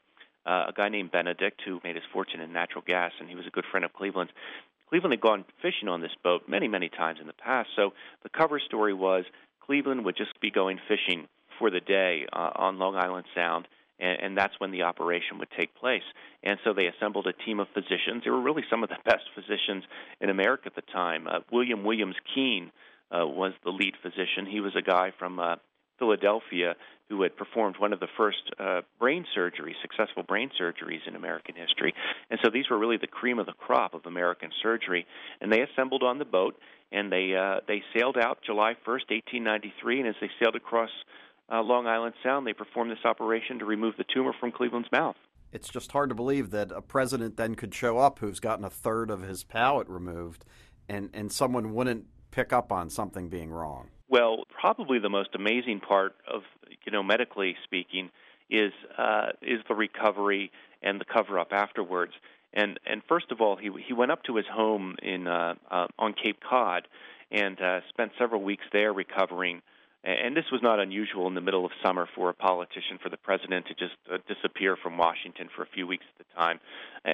Uh, 0.45 0.67
a 0.69 0.73
guy 0.75 0.89
named 0.89 1.11
Benedict, 1.13 1.63
who 1.65 1.81
made 1.85 1.95
his 1.95 2.05
fortune 2.13 2.41
in 2.41 2.53
natural 2.53 2.85
gas, 2.87 3.13
and 3.21 3.29
he 3.29 3.35
was 3.35 3.47
a 3.47 3.51
good 3.51 3.65
friend 3.71 3.85
of 3.85 3.93
Cleveland's. 3.93 4.33
Cleveland 4.89 5.13
had 5.15 5.21
gone 5.21 5.45
fishing 5.63 5.89
on 5.89 6.03
this 6.03 6.13
boat 6.23 6.43
many, 6.49 6.69
many 6.69 6.89
times 6.89 7.19
in 7.21 7.27
the 7.27 7.33
past. 7.33 7.71
So 7.77 7.93
the 8.23 8.29
cover 8.29 8.59
story 8.59 8.93
was 8.93 9.25
Cleveland 9.65 10.05
would 10.05 10.17
just 10.17 10.39
be 10.41 10.51
going 10.51 10.79
fishing 10.87 11.29
for 11.62 11.71
the 11.71 11.81
day 11.81 12.26
uh, 12.33 12.50
on 12.57 12.81
Long 12.81 12.97
Island 12.97 13.25
Sound, 13.37 13.69
and, 14.00 14.19
and 14.21 14.37
that's 14.37 14.52
when 14.59 14.73
the 14.73 14.83
operation 14.83 15.38
would 15.38 15.49
take 15.57 15.73
place. 15.76 16.02
And 16.42 16.59
so 16.64 16.73
they 16.73 16.88
assembled 16.88 17.28
a 17.28 17.45
team 17.45 17.61
of 17.61 17.69
physicians. 17.73 18.25
They 18.25 18.31
were 18.31 18.42
really 18.42 18.64
some 18.69 18.83
of 18.83 18.88
the 18.88 18.97
best 19.04 19.23
physicians 19.33 19.85
in 20.21 20.28
America 20.28 20.64
at 20.66 20.75
the 20.75 20.92
time. 20.92 21.28
Uh, 21.28 21.38
William 21.52 21.85
Williams 21.85 22.16
Keen 22.35 22.73
uh, 23.12 23.25
was 23.25 23.52
the 23.62 23.71
lead 23.71 23.95
physician. 24.02 24.45
He 24.50 24.59
was 24.59 24.73
a 24.76 24.83
guy 24.83 25.12
from 25.21 25.38
uh, 25.38 25.54
Philadelphia 26.00 26.75
who 27.09 27.23
had 27.23 27.37
performed 27.37 27.76
one 27.78 27.92
of 27.92 28.00
the 28.00 28.09
first 28.16 28.42
uh, 28.59 28.81
brain 28.99 29.25
surgeries, 29.37 29.75
successful 29.83 30.25
brain 30.25 30.50
surgeries 30.61 31.07
in 31.07 31.14
American 31.14 31.54
history. 31.54 31.95
And 32.28 32.40
so 32.42 32.50
these 32.52 32.64
were 32.71 32.78
really 32.78 32.97
the 32.97 33.07
cream 33.07 33.38
of 33.38 33.47
the 33.47 33.52
crop 33.52 33.95
of 33.95 34.07
American 34.07 34.50
surgery. 34.64 35.07
And 35.40 35.52
they 35.52 35.61
assembled 35.61 36.02
on 36.02 36.19
the 36.19 36.25
boat 36.25 36.57
and 36.90 37.12
they 37.12 37.37
uh, 37.37 37.61
they 37.69 37.83
sailed 37.95 38.16
out 38.19 38.38
July 38.45 38.73
1st, 38.85 39.12
1893. 39.45 40.00
And 40.00 40.09
as 40.09 40.14
they 40.21 40.31
sailed 40.42 40.57
across 40.57 40.90
uh, 41.51 41.63
Long 41.63 41.87
Island 41.87 42.15
Sound, 42.23 42.47
they 42.47 42.53
performed 42.53 42.91
this 42.91 43.05
operation 43.05 43.59
to 43.59 43.65
remove 43.65 43.95
the 43.97 44.05
tumor 44.13 44.33
from 44.39 44.53
Cleveland's 44.53 44.89
mouth. 44.93 45.17
It's 45.53 45.69
just 45.69 45.93
hard 45.93 46.09
to 46.09 46.15
believe 46.15 46.51
that 46.51 46.73
a 46.73 46.81
president 46.81 47.37
then 47.37 47.55
could 47.55 47.75
show 47.75 47.99
up 47.99 48.19
who's 48.21 48.41
gotten 48.41 48.65
a 48.65 48.71
third 48.71 49.11
of 49.11 49.23
his 49.23 49.45
palate 49.45 49.89
removed, 49.89 50.45
and, 50.89 51.11
and 51.13 51.31
someone 51.31 51.75
wouldn't 51.75 52.07
pick 52.31 52.53
up 52.53 52.73
on 52.73 52.89
something 52.89 53.29
being 53.29 53.51
wrong. 53.51 53.89
Well, 54.09 54.45
probably 54.49 54.99
the 54.99 55.09
most 55.09 55.31
amazing 55.35 55.81
part 55.81 56.15
of 56.31 56.43
you 56.85 56.93
know 56.93 57.03
medically 57.03 57.57
speaking 57.65 58.11
is 58.51 58.73
uh, 58.99 59.29
is 59.41 59.61
the 59.69 59.75
recovery 59.75 60.51
and 60.83 61.01
the 61.01 61.05
cover 61.05 61.39
up 61.39 61.49
afterwards. 61.53 62.13
And 62.53 62.79
and 62.87 63.03
first 63.09 63.31
of 63.31 63.41
all, 63.41 63.57
he 63.57 63.71
he 63.87 63.95
went 63.95 64.11
up 64.11 64.23
to 64.25 64.37
his 64.37 64.47
home 64.53 64.97
in 65.03 65.27
uh, 65.27 65.55
uh, 65.71 65.87
on 65.99 66.13
Cape 66.13 66.41
Cod 66.47 66.89
and 67.31 67.59
uh, 67.61 67.81
spent 67.89 68.13
several 68.19 68.43
weeks 68.43 68.65
there 68.73 68.93
recovering 68.93 69.63
And 70.05 70.37
this 70.37 70.47
was 70.51 70.61
not 70.63 70.81
unusual 70.81 71.29
in 71.29 71.35
the 71.35 71.41
middle 71.41 71.65
of 71.65 71.71
summer 71.85 72.09
for 72.13 72.29
a 72.29 72.35
politician, 72.35 72.99
for 73.01 73.09
the 73.09 73.17
president 73.17 73.67
to 73.67 73.75
just 73.75 73.95
uh, 74.13 74.19
disappear 74.27 74.77
from 74.77 74.99
Washington 74.99 75.49
for 75.55 75.63
a 75.63 75.67
few 75.67 75.87
weeks 75.87 76.05
at 76.19 76.27
a 76.27 76.37
time. 76.37 76.61
Uh, 77.07 77.11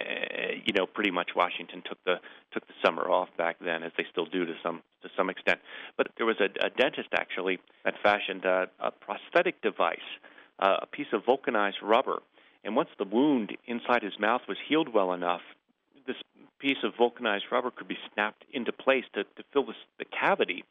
you 0.64 0.73
know, 0.73 0.87
pretty 0.87 1.11
much 1.11 1.30
Washington 1.37 1.83
took 1.87 2.02
the 2.04 2.16
took 2.52 2.66
the 2.66 2.73
summer 2.83 3.11
off 3.11 3.28
back 3.37 3.57
then, 3.61 3.83
as 3.83 3.92
they 3.99 4.07
still 4.11 4.25
do 4.25 4.47
to 4.47 4.54
some 4.62 4.83
to 5.02 5.11
some 5.14 5.28
extent. 5.28 5.61
But 5.99 6.09
there 6.16 6.25
was 6.25 6.37
a, 6.40 6.49
a 6.64 6.71
dentist 6.71 7.11
actually 7.12 7.59
that 7.85 7.95
fashioned 8.02 8.47
a, 8.47 8.68
a 8.80 8.90
prosthetic 8.90 9.61
device, 9.61 9.99
uh, 10.59 10.78
a 10.80 10.87
piece 10.87 11.12
of 11.12 11.26
vulcanized 11.26 11.83
rubber, 11.83 12.23
and 12.64 12.75
once 12.75 12.88
the 12.99 13.04
wound 13.04 13.54
inside 13.66 14.02
his 14.02 14.18
mouth 14.18 14.42
was 14.49 14.57
healed 14.66 14.95
well 14.95 15.12
enough, 15.12 15.42
this 16.07 16.16
piece 16.59 16.78
of 16.83 16.97
vulcanized 16.97 17.45
rubber 17.52 17.71
could 17.71 17.88
be 17.88 17.99
snapped 18.14 18.45
into 18.52 18.73
place 18.73 19.04
to, 19.14 19.25
to 19.25 19.45
fill 19.52 19.66
this, 19.66 19.76
the 19.99 20.04
cavity 20.07 20.64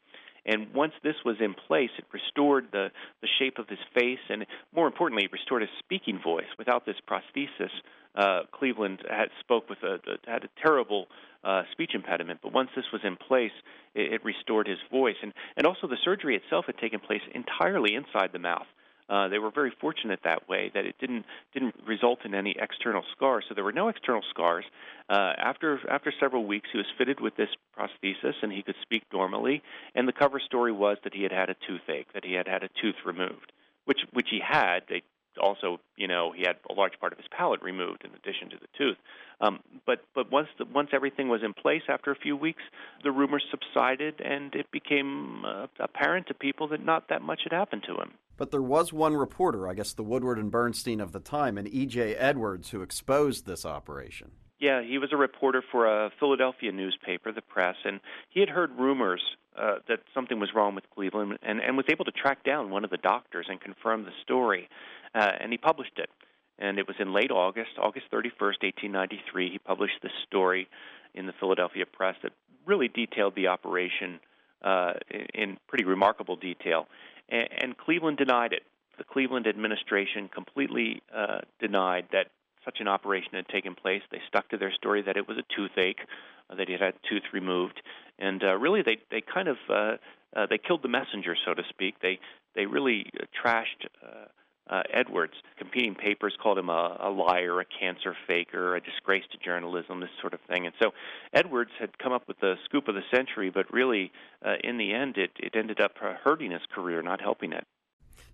and 0.46 0.72
once 0.74 0.92
this 1.02 1.16
was 1.24 1.36
in 1.40 1.54
place, 1.54 1.90
it 1.98 2.04
restored 2.12 2.68
the, 2.72 2.88
the 3.20 3.28
shape 3.38 3.58
of 3.58 3.68
his 3.68 3.78
face, 3.94 4.18
and 4.28 4.46
more 4.74 4.86
importantly, 4.86 5.24
it 5.24 5.32
restored 5.32 5.62
his 5.62 5.70
speaking 5.78 6.20
voice. 6.22 6.46
Without 6.58 6.86
this 6.86 6.96
prosthesis, 7.08 7.70
uh, 8.14 8.42
Cleveland 8.52 9.02
had 9.08 9.28
spoke 9.40 9.68
with 9.68 9.78
a, 9.82 9.98
had 10.26 10.44
a 10.44 10.48
terrible 10.62 11.06
uh, 11.44 11.62
speech 11.72 11.92
impediment. 11.94 12.40
But 12.42 12.52
once 12.52 12.70
this 12.74 12.86
was 12.92 13.02
in 13.04 13.16
place, 13.16 13.52
it, 13.94 14.14
it 14.14 14.24
restored 14.24 14.66
his 14.66 14.78
voice, 14.90 15.16
and 15.22 15.32
and 15.56 15.66
also 15.66 15.86
the 15.86 15.96
surgery 16.04 16.36
itself 16.36 16.66
had 16.66 16.78
taken 16.78 17.00
place 17.00 17.22
entirely 17.34 17.94
inside 17.94 18.30
the 18.32 18.38
mouth. 18.38 18.66
Uh, 19.08 19.28
they 19.28 19.38
were 19.38 19.50
very 19.50 19.72
fortunate 19.80 20.20
that 20.24 20.48
way 20.48 20.70
that 20.74 20.84
it 20.84 20.96
didn't 21.00 21.24
didn't 21.52 21.74
result 21.86 22.20
in 22.24 22.34
any 22.34 22.54
external 22.58 23.02
scars. 23.16 23.44
So 23.48 23.54
there 23.54 23.64
were 23.64 23.72
no 23.72 23.88
external 23.88 24.22
scars. 24.30 24.64
Uh, 25.08 25.32
after 25.38 25.80
after 25.90 26.12
several 26.20 26.44
weeks, 26.44 26.68
he 26.72 26.78
was 26.78 26.86
fitted 26.98 27.20
with 27.20 27.36
this 27.36 27.48
prosthesis 27.76 28.34
and 28.42 28.52
he 28.52 28.62
could 28.62 28.76
speak 28.82 29.04
normally. 29.12 29.62
And 29.94 30.06
the 30.06 30.12
cover 30.12 30.40
story 30.40 30.72
was 30.72 30.98
that 31.04 31.14
he 31.14 31.22
had 31.22 31.32
had 31.32 31.48
a 31.48 31.56
toothache, 31.66 32.12
that 32.12 32.24
he 32.24 32.34
had 32.34 32.46
had 32.46 32.62
a 32.62 32.68
tooth 32.80 32.96
removed, 33.06 33.52
which 33.86 34.00
which 34.12 34.28
he 34.30 34.40
had. 34.40 34.80
They 34.88 35.02
also, 35.40 35.78
you 35.96 36.08
know, 36.08 36.32
he 36.32 36.42
had 36.42 36.56
a 36.68 36.74
large 36.74 36.98
part 37.00 37.12
of 37.12 37.18
his 37.18 37.28
palate 37.30 37.62
removed 37.62 38.04
in 38.04 38.10
addition 38.14 38.50
to 38.50 38.56
the 38.56 38.66
tooth. 38.76 38.96
Um, 39.40 39.60
but 39.86 40.04
but 40.14 40.30
once 40.30 40.48
the, 40.58 40.66
once 40.66 40.90
everything 40.92 41.28
was 41.28 41.42
in 41.42 41.54
place, 41.54 41.82
after 41.88 42.10
a 42.10 42.16
few 42.16 42.36
weeks, 42.36 42.62
the 43.04 43.10
rumors 43.10 43.44
subsided, 43.50 44.20
and 44.20 44.54
it 44.54 44.70
became 44.70 45.44
uh, 45.46 45.66
apparent 45.80 46.26
to 46.26 46.34
people 46.34 46.68
that 46.68 46.84
not 46.84 47.08
that 47.08 47.22
much 47.22 47.40
had 47.44 47.52
happened 47.52 47.84
to 47.84 47.94
him. 47.94 48.12
But 48.38 48.52
there 48.52 48.62
was 48.62 48.92
one 48.92 49.16
reporter, 49.16 49.68
I 49.68 49.74
guess 49.74 49.92
the 49.92 50.04
Woodward 50.04 50.38
and 50.38 50.50
Bernstein 50.50 51.00
of 51.00 51.12
the 51.12 51.20
time, 51.20 51.58
and 51.58 51.68
E.J. 51.68 52.14
Edwards, 52.14 52.70
who 52.70 52.80
exposed 52.80 53.44
this 53.44 53.66
operation. 53.66 54.30
Yeah, 54.60 54.82
he 54.82 54.98
was 54.98 55.12
a 55.12 55.16
reporter 55.16 55.62
for 55.70 55.86
a 55.86 56.10
Philadelphia 56.18 56.72
newspaper, 56.72 57.32
the 57.32 57.42
Press, 57.42 57.76
and 57.84 58.00
he 58.28 58.40
had 58.40 58.48
heard 58.48 58.70
rumors 58.78 59.20
uh, 59.56 59.76
that 59.88 60.00
something 60.14 60.38
was 60.38 60.50
wrong 60.54 60.74
with 60.74 60.84
Cleveland 60.94 61.38
and, 61.42 61.60
and 61.60 61.76
was 61.76 61.86
able 61.88 62.04
to 62.04 62.12
track 62.12 62.44
down 62.44 62.70
one 62.70 62.84
of 62.84 62.90
the 62.90 62.96
doctors 62.96 63.46
and 63.48 63.60
confirm 63.60 64.04
the 64.04 64.12
story. 64.22 64.68
Uh, 65.14 65.30
and 65.40 65.52
he 65.52 65.58
published 65.58 65.98
it. 65.98 66.08
And 66.60 66.78
it 66.78 66.86
was 66.86 66.96
in 66.98 67.12
late 67.12 67.30
August, 67.30 67.70
August 67.80 68.06
31st, 68.12 68.62
1893. 68.62 69.50
He 69.50 69.58
published 69.58 70.00
this 70.02 70.12
story 70.26 70.68
in 71.14 71.26
the 71.26 71.32
Philadelphia 71.38 71.86
Press 71.86 72.16
that 72.22 72.32
really 72.66 72.88
detailed 72.88 73.34
the 73.34 73.48
operation 73.48 74.20
uh, 74.62 74.94
in, 75.10 75.26
in 75.34 75.56
pretty 75.68 75.84
remarkable 75.84 76.36
detail 76.36 76.86
and, 77.28 77.48
and 77.50 77.76
Cleveland 77.76 78.18
denied 78.18 78.52
it. 78.52 78.62
The 78.96 79.04
Cleveland 79.04 79.46
administration 79.46 80.28
completely 80.28 81.02
uh, 81.14 81.40
denied 81.60 82.06
that 82.12 82.26
such 82.64 82.80
an 82.80 82.88
operation 82.88 83.30
had 83.34 83.48
taken 83.48 83.74
place. 83.74 84.02
They 84.10 84.20
stuck 84.28 84.48
to 84.50 84.58
their 84.58 84.72
story 84.72 85.02
that 85.02 85.16
it 85.16 85.28
was 85.28 85.38
a 85.38 85.44
toothache, 85.54 86.00
uh, 86.50 86.56
that 86.56 86.68
he 86.68 86.72
had 86.72 86.82
a 86.82 86.92
tooth 87.08 87.22
removed, 87.32 87.80
and 88.18 88.42
uh, 88.42 88.56
really 88.56 88.82
they 88.82 88.98
they 89.10 89.20
kind 89.22 89.48
of 89.48 89.56
uh, 89.68 89.96
uh, 90.36 90.46
they 90.50 90.58
killed 90.58 90.82
the 90.82 90.88
messenger, 90.88 91.36
so 91.46 91.54
to 91.54 91.62
speak. 91.68 92.00
They 92.00 92.18
they 92.54 92.66
really 92.66 93.10
uh, 93.18 93.24
trashed. 93.42 93.86
Uh, 94.02 94.26
uh, 94.68 94.82
Edwards. 94.92 95.34
Competing 95.56 95.94
papers 95.94 96.36
called 96.42 96.58
him 96.58 96.68
a, 96.68 96.96
a 97.00 97.10
liar, 97.10 97.60
a 97.60 97.64
cancer 97.64 98.14
faker, 98.26 98.76
a 98.76 98.80
disgrace 98.80 99.24
to 99.32 99.38
journalism, 99.38 100.00
this 100.00 100.10
sort 100.20 100.34
of 100.34 100.40
thing. 100.48 100.66
And 100.66 100.74
so 100.80 100.92
Edwards 101.32 101.70
had 101.78 101.98
come 101.98 102.12
up 102.12 102.28
with 102.28 102.38
the 102.40 102.54
scoop 102.64 102.88
of 102.88 102.94
the 102.94 103.02
century, 103.12 103.50
but 103.50 103.72
really, 103.72 104.12
uh, 104.44 104.54
in 104.62 104.78
the 104.78 104.92
end, 104.92 105.16
it, 105.16 105.30
it 105.38 105.56
ended 105.56 105.80
up 105.80 105.92
hurting 105.98 106.50
his 106.50 106.62
career, 106.74 107.02
not 107.02 107.20
helping 107.20 107.52
it. 107.52 107.66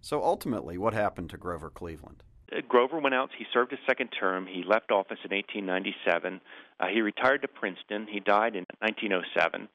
So 0.00 0.22
ultimately, 0.22 0.76
what 0.76 0.94
happened 0.94 1.30
to 1.30 1.36
Grover 1.36 1.70
Cleveland? 1.70 2.22
Uh, 2.52 2.60
Grover 2.68 2.98
went 2.98 3.14
out. 3.14 3.30
He 3.36 3.46
served 3.52 3.70
his 3.70 3.80
second 3.86 4.08
term. 4.08 4.46
He 4.46 4.62
left 4.62 4.90
office 4.90 5.18
in 5.24 5.30
1897. 5.30 6.40
Uh, 6.78 6.86
he 6.88 7.00
retired 7.00 7.42
to 7.42 7.48
Princeton. 7.48 8.06
He 8.10 8.20
died 8.20 8.54
in 8.54 8.66
1907. 8.80 9.68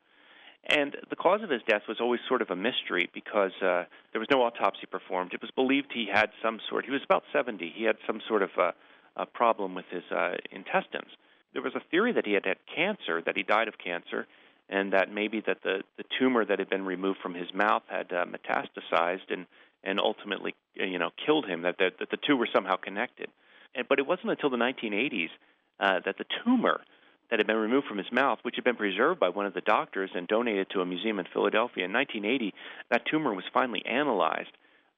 And 0.65 0.95
the 1.09 1.15
cause 1.15 1.41
of 1.41 1.49
his 1.49 1.61
death 1.67 1.83
was 1.87 1.97
always 1.99 2.19
sort 2.27 2.41
of 2.41 2.49
a 2.49 2.55
mystery 2.55 3.09
because 3.13 3.53
uh, 3.61 3.85
there 4.11 4.19
was 4.19 4.27
no 4.29 4.43
autopsy 4.43 4.85
performed. 4.89 5.33
It 5.33 5.41
was 5.41 5.51
believed 5.51 5.87
he 5.93 6.07
had 6.11 6.29
some 6.43 6.59
sort. 6.69 6.85
He 6.85 6.91
was 6.91 7.01
about 7.03 7.23
70. 7.33 7.73
He 7.75 7.85
had 7.85 7.95
some 8.05 8.21
sort 8.27 8.43
of 8.43 8.49
uh, 8.57 8.71
a 9.15 9.25
problem 9.25 9.73
with 9.73 9.85
his 9.89 10.03
uh, 10.11 10.35
intestines. 10.51 11.11
There 11.53 11.61
was 11.61 11.73
a 11.75 11.81
theory 11.89 12.11
that 12.13 12.25
he 12.25 12.33
had 12.33 12.45
had 12.45 12.57
cancer, 12.73 13.21
that 13.25 13.35
he 13.35 13.43
died 13.43 13.67
of 13.67 13.75
cancer, 13.83 14.27
and 14.69 14.93
that 14.93 15.11
maybe 15.11 15.41
that 15.47 15.63
the 15.63 15.81
the 15.97 16.03
tumor 16.19 16.45
that 16.45 16.59
had 16.59 16.69
been 16.69 16.85
removed 16.85 17.19
from 17.21 17.33
his 17.33 17.51
mouth 17.53 17.83
had 17.87 18.11
uh, 18.13 18.25
metastasized 18.25 19.31
and 19.31 19.47
and 19.83 19.99
ultimately 19.99 20.53
you 20.75 20.99
know 20.99 21.09
killed 21.25 21.45
him. 21.45 21.63
That 21.63 21.77
that, 21.79 21.93
that 21.99 22.11
the 22.11 22.17
two 22.17 22.37
were 22.37 22.47
somehow 22.53 22.75
connected. 22.75 23.29
And 23.75 23.87
but 23.87 23.99
it 23.99 24.05
wasn't 24.05 24.29
until 24.31 24.49
the 24.51 24.57
1980s 24.57 25.29
uh, 25.79 25.99
that 26.05 26.17
the 26.17 26.25
tumor 26.43 26.81
that 27.29 27.39
had 27.39 27.47
been 27.47 27.57
removed 27.57 27.87
from 27.87 27.97
his 27.97 28.11
mouth, 28.11 28.39
which 28.41 28.55
had 28.55 28.63
been 28.63 28.75
preserved 28.75 29.19
by 29.19 29.29
one 29.29 29.45
of 29.45 29.53
the 29.53 29.61
doctors 29.61 30.09
and 30.15 30.27
donated 30.27 30.67
to 30.71 30.81
a 30.81 30.85
museum 30.85 31.19
in 31.19 31.25
Philadelphia. 31.31 31.85
In 31.85 31.93
1980, 31.93 32.53
that 32.89 33.03
tumor 33.09 33.33
was 33.33 33.43
finally 33.53 33.83
analyzed, 33.85 34.51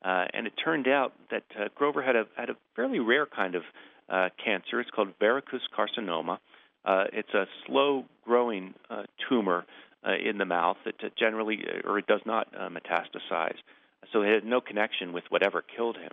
uh, 0.03 0.25
and 0.33 0.47
it 0.47 0.53
turned 0.63 0.87
out 0.87 1.13
that 1.29 1.43
uh, 1.59 1.65
Grover 1.75 2.01
had 2.01 2.15
a 2.15 2.25
had 2.35 2.49
a 2.49 2.55
fairly 2.75 2.99
rare 2.99 3.25
kind 3.25 3.55
of 3.55 3.63
uh, 4.09 4.29
cancer. 4.43 4.79
It's 4.79 4.89
called 4.89 5.09
verrucous 5.19 5.61
carcinoma. 5.77 6.37
Uh, 6.83 7.03
it's 7.13 7.33
a 7.33 7.45
slow-growing 7.67 8.73
uh, 8.89 9.03
tumor 9.29 9.65
uh, 10.05 10.13
in 10.13 10.37
the 10.37 10.45
mouth 10.45 10.77
that 10.85 10.95
generally, 11.15 11.63
or 11.85 11.99
it 11.99 12.07
does 12.07 12.21
not 12.25 12.47
uh, 12.57 12.69
metastasize. 12.69 13.57
So 14.11 14.23
it 14.23 14.33
had 14.33 14.45
no 14.45 14.61
connection 14.61 15.13
with 15.13 15.25
whatever 15.29 15.63
killed 15.75 15.97
him. 15.97 16.11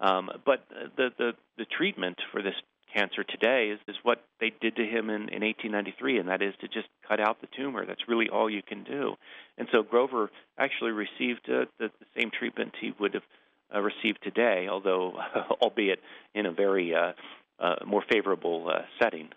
Um, 0.00 0.30
but 0.46 0.64
the, 0.96 1.10
the 1.18 1.32
the 1.58 1.66
treatment 1.66 2.18
for 2.32 2.42
this 2.42 2.54
cancer 2.94 3.24
today 3.24 3.70
is, 3.72 3.80
is 3.88 3.96
what 4.02 4.24
they 4.40 4.52
did 4.60 4.76
to 4.76 4.82
him 4.82 5.10
in, 5.10 5.28
in 5.28 5.42
1893, 5.42 6.18
and 6.18 6.28
that 6.28 6.42
is 6.42 6.54
to 6.60 6.68
just 6.68 6.88
cut 7.06 7.20
out 7.20 7.40
the 7.40 7.48
tumor. 7.56 7.86
That's 7.86 8.08
really 8.08 8.28
all 8.28 8.50
you 8.50 8.62
can 8.62 8.84
do. 8.84 9.14
And 9.58 9.68
so 9.72 9.82
Grover 9.82 10.30
actually 10.58 10.92
received 10.92 11.48
uh, 11.48 11.66
the, 11.78 11.90
the 11.98 12.06
same 12.16 12.30
treatment 12.36 12.74
he 12.80 12.92
would 12.98 13.14
have 13.14 13.22
uh, 13.74 13.80
received 13.80 14.18
today, 14.22 14.68
although 14.70 15.14
albeit 15.62 16.00
in 16.34 16.46
a 16.46 16.52
very 16.52 16.94
uh, 16.94 17.12
uh, 17.58 17.76
more 17.86 18.02
favorable 18.10 18.70
uh, 18.72 18.82
setting. 19.00 19.28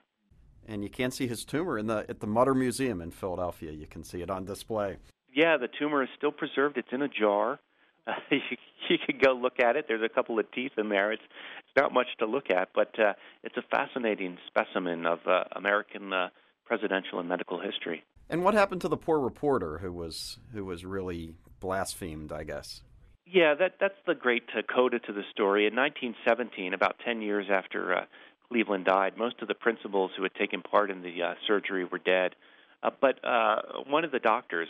And 0.68 0.84
you 0.84 0.90
can 0.90 1.12
see 1.12 1.28
his 1.28 1.44
tumor 1.44 1.78
in 1.78 1.88
the 1.88 2.06
at 2.08 2.22
the 2.22 2.28
Mutter 2.28 2.54
Museum 2.54 3.02
in 3.02 3.12
Philadelphia. 3.12 3.72
You 3.72 3.86
can 3.86 4.04
see 4.04 4.22
it 4.22 4.30
on 4.30 4.46
display. 4.46 4.98
Yeah, 5.34 5.58
the 5.58 5.68
tumor 5.68 6.04
is 6.04 6.10
still 6.18 6.32
preserved. 6.32 6.78
It's 6.78 6.88
in 6.92 7.02
a 7.02 7.10
jar. 7.10 7.60
Uh, 8.08 8.14
you, 8.32 8.58
you 8.94 9.00
could 9.06 9.24
go 9.24 9.34
look 9.34 9.60
at 9.60 9.76
it. 9.76 9.86
There's 9.88 10.04
a 10.04 10.14
couple 10.14 10.40
of 10.40 10.50
teeth 10.52 10.74
in 10.78 10.90
there. 10.90 11.12
It's 11.12 11.24
it's 11.60 11.76
not 11.76 11.94
much 11.94 12.08
to 12.20 12.26
look 12.26 12.50
at, 12.50 12.70
but 12.74 12.98
uh, 13.00 13.14
it's 13.44 13.58
a 13.58 13.64
fascinating 13.64 14.38
specimen 14.48 15.06
of 15.06 15.20
uh, 15.28 15.46
American 15.56 16.14
uh, 16.14 16.30
presidential 16.66 17.20
and 17.20 17.28
medical 17.28 17.60
history. 17.60 18.04
And 18.30 18.44
what 18.44 18.54
happened 18.54 18.82
to 18.82 18.88
the 18.88 18.98
poor 18.98 19.20
reporter 19.20 19.80
who 19.80 19.92
was 19.92 20.38
who 20.54 20.66
was 20.66 20.86
really 20.86 21.36
blasphemed? 21.60 22.32
I 22.32 22.44
guess. 22.44 22.82
Yeah, 23.26 23.56
that 23.56 23.76
that's 23.80 23.98
the 24.06 24.16
great 24.16 24.44
uh, 24.56 24.62
coda 24.62 25.00
to 25.00 25.14
the 25.14 25.24
story. 25.32 25.66
In 25.66 25.76
1917, 25.76 26.74
about 26.74 26.98
10 27.04 27.22
years 27.22 27.48
after 27.50 27.96
uh, 27.96 28.06
Cleveland 28.50 28.86
died, 28.86 29.18
most 29.18 29.42
of 29.42 29.48
the 29.48 29.56
principals 29.56 30.12
who 30.16 30.24
had 30.24 30.36
taken 30.36 30.62
part 30.62 30.92
in 30.92 31.02
the 31.02 31.24
uh, 31.24 31.34
surgery 31.48 31.86
were 31.86 31.98
dead. 31.98 32.36
Uh, 32.84 32.92
but 33.02 33.24
uh, 33.26 33.62
one 33.88 34.04
of 34.04 34.12
the 34.12 34.20
doctors, 34.20 34.68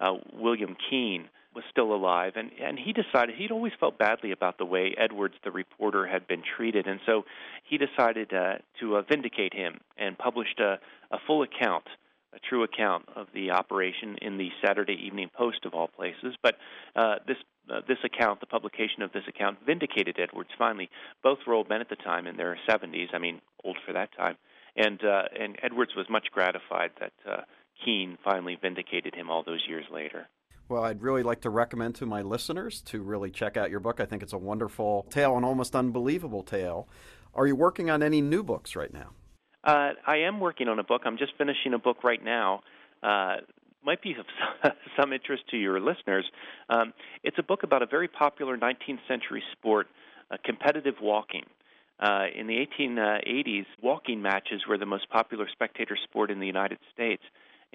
uh, 0.00 0.12
William 0.34 0.76
Keen, 0.88 1.28
was 1.54 1.64
still 1.70 1.94
alive, 1.94 2.32
and 2.36 2.50
and 2.60 2.78
he 2.78 2.92
decided 2.92 3.36
he'd 3.36 3.50
always 3.50 3.72
felt 3.78 3.98
badly 3.98 4.32
about 4.32 4.58
the 4.58 4.64
way 4.64 4.94
Edwards, 4.96 5.34
the 5.44 5.50
reporter, 5.50 6.06
had 6.06 6.26
been 6.26 6.42
treated, 6.56 6.86
and 6.86 7.00
so 7.06 7.24
he 7.64 7.78
decided 7.78 8.32
uh, 8.32 8.54
to 8.80 8.96
uh, 8.96 9.02
vindicate 9.02 9.54
him 9.54 9.80
and 9.96 10.18
published 10.18 10.60
a, 10.60 10.78
a 11.10 11.18
full 11.26 11.42
account, 11.42 11.84
a 12.34 12.38
true 12.38 12.62
account 12.64 13.08
of 13.14 13.28
the 13.34 13.50
operation 13.50 14.16
in 14.20 14.38
the 14.38 14.50
Saturday 14.64 14.98
Evening 15.06 15.30
Post 15.34 15.64
of 15.64 15.74
all 15.74 15.88
places. 15.88 16.34
But 16.42 16.56
uh, 16.96 17.16
this 17.26 17.38
uh, 17.70 17.80
this 17.86 17.98
account, 18.04 18.40
the 18.40 18.46
publication 18.46 19.02
of 19.02 19.12
this 19.12 19.24
account, 19.28 19.58
vindicated 19.64 20.18
Edwards. 20.18 20.50
Finally, 20.58 20.90
both 21.22 21.38
were 21.46 21.54
old 21.54 21.68
men 21.68 21.80
at 21.80 21.88
the 21.88 21.96
time 21.96 22.26
in 22.26 22.36
their 22.36 22.58
70s. 22.68 23.08
I 23.14 23.18
mean, 23.18 23.40
old 23.62 23.78
for 23.86 23.92
that 23.92 24.10
time, 24.16 24.36
and 24.76 25.02
uh, 25.04 25.22
and 25.38 25.58
Edwards 25.62 25.92
was 25.96 26.06
much 26.10 26.26
gratified 26.32 26.90
that. 27.00 27.12
Uh, 27.28 27.42
Keen 27.84 28.18
finally 28.24 28.56
vindicated 28.60 29.14
him 29.14 29.30
all 29.30 29.42
those 29.42 29.64
years 29.68 29.84
later. 29.92 30.28
Well, 30.68 30.84
I'd 30.84 31.02
really 31.02 31.22
like 31.22 31.42
to 31.42 31.50
recommend 31.50 31.94
to 31.96 32.06
my 32.06 32.22
listeners 32.22 32.80
to 32.82 33.02
really 33.02 33.30
check 33.30 33.56
out 33.56 33.70
your 33.70 33.80
book. 33.80 34.00
I 34.00 34.06
think 34.06 34.22
it's 34.22 34.32
a 34.32 34.38
wonderful 34.38 35.06
tale, 35.10 35.36
an 35.36 35.44
almost 35.44 35.76
unbelievable 35.76 36.42
tale. 36.42 36.88
Are 37.34 37.46
you 37.46 37.54
working 37.54 37.90
on 37.90 38.02
any 38.02 38.22
new 38.22 38.42
books 38.42 38.74
right 38.74 38.92
now? 38.92 39.10
Uh, 39.62 39.90
I 40.06 40.18
am 40.18 40.40
working 40.40 40.68
on 40.68 40.78
a 40.78 40.84
book. 40.84 41.02
I'm 41.04 41.18
just 41.18 41.32
finishing 41.36 41.74
a 41.74 41.78
book 41.78 42.02
right 42.02 42.22
now. 42.22 42.60
Uh, 43.02 43.36
might 43.84 44.00
be 44.02 44.14
of 44.18 44.72
some 44.98 45.12
interest 45.12 45.42
to 45.50 45.58
your 45.58 45.80
listeners. 45.80 46.24
Um, 46.70 46.94
it's 47.22 47.38
a 47.38 47.42
book 47.42 47.62
about 47.62 47.82
a 47.82 47.86
very 47.86 48.08
popular 48.08 48.56
19th 48.56 49.00
century 49.06 49.42
sport, 49.52 49.88
uh, 50.30 50.36
competitive 50.44 50.94
walking. 51.02 51.44
Uh, 52.00 52.24
in 52.34 52.46
the 52.46 52.66
1880s, 52.78 53.66
walking 53.82 54.20
matches 54.20 54.62
were 54.68 54.78
the 54.78 54.86
most 54.86 55.08
popular 55.10 55.46
spectator 55.52 55.96
sport 56.02 56.30
in 56.30 56.40
the 56.40 56.46
United 56.46 56.78
States, 56.92 57.22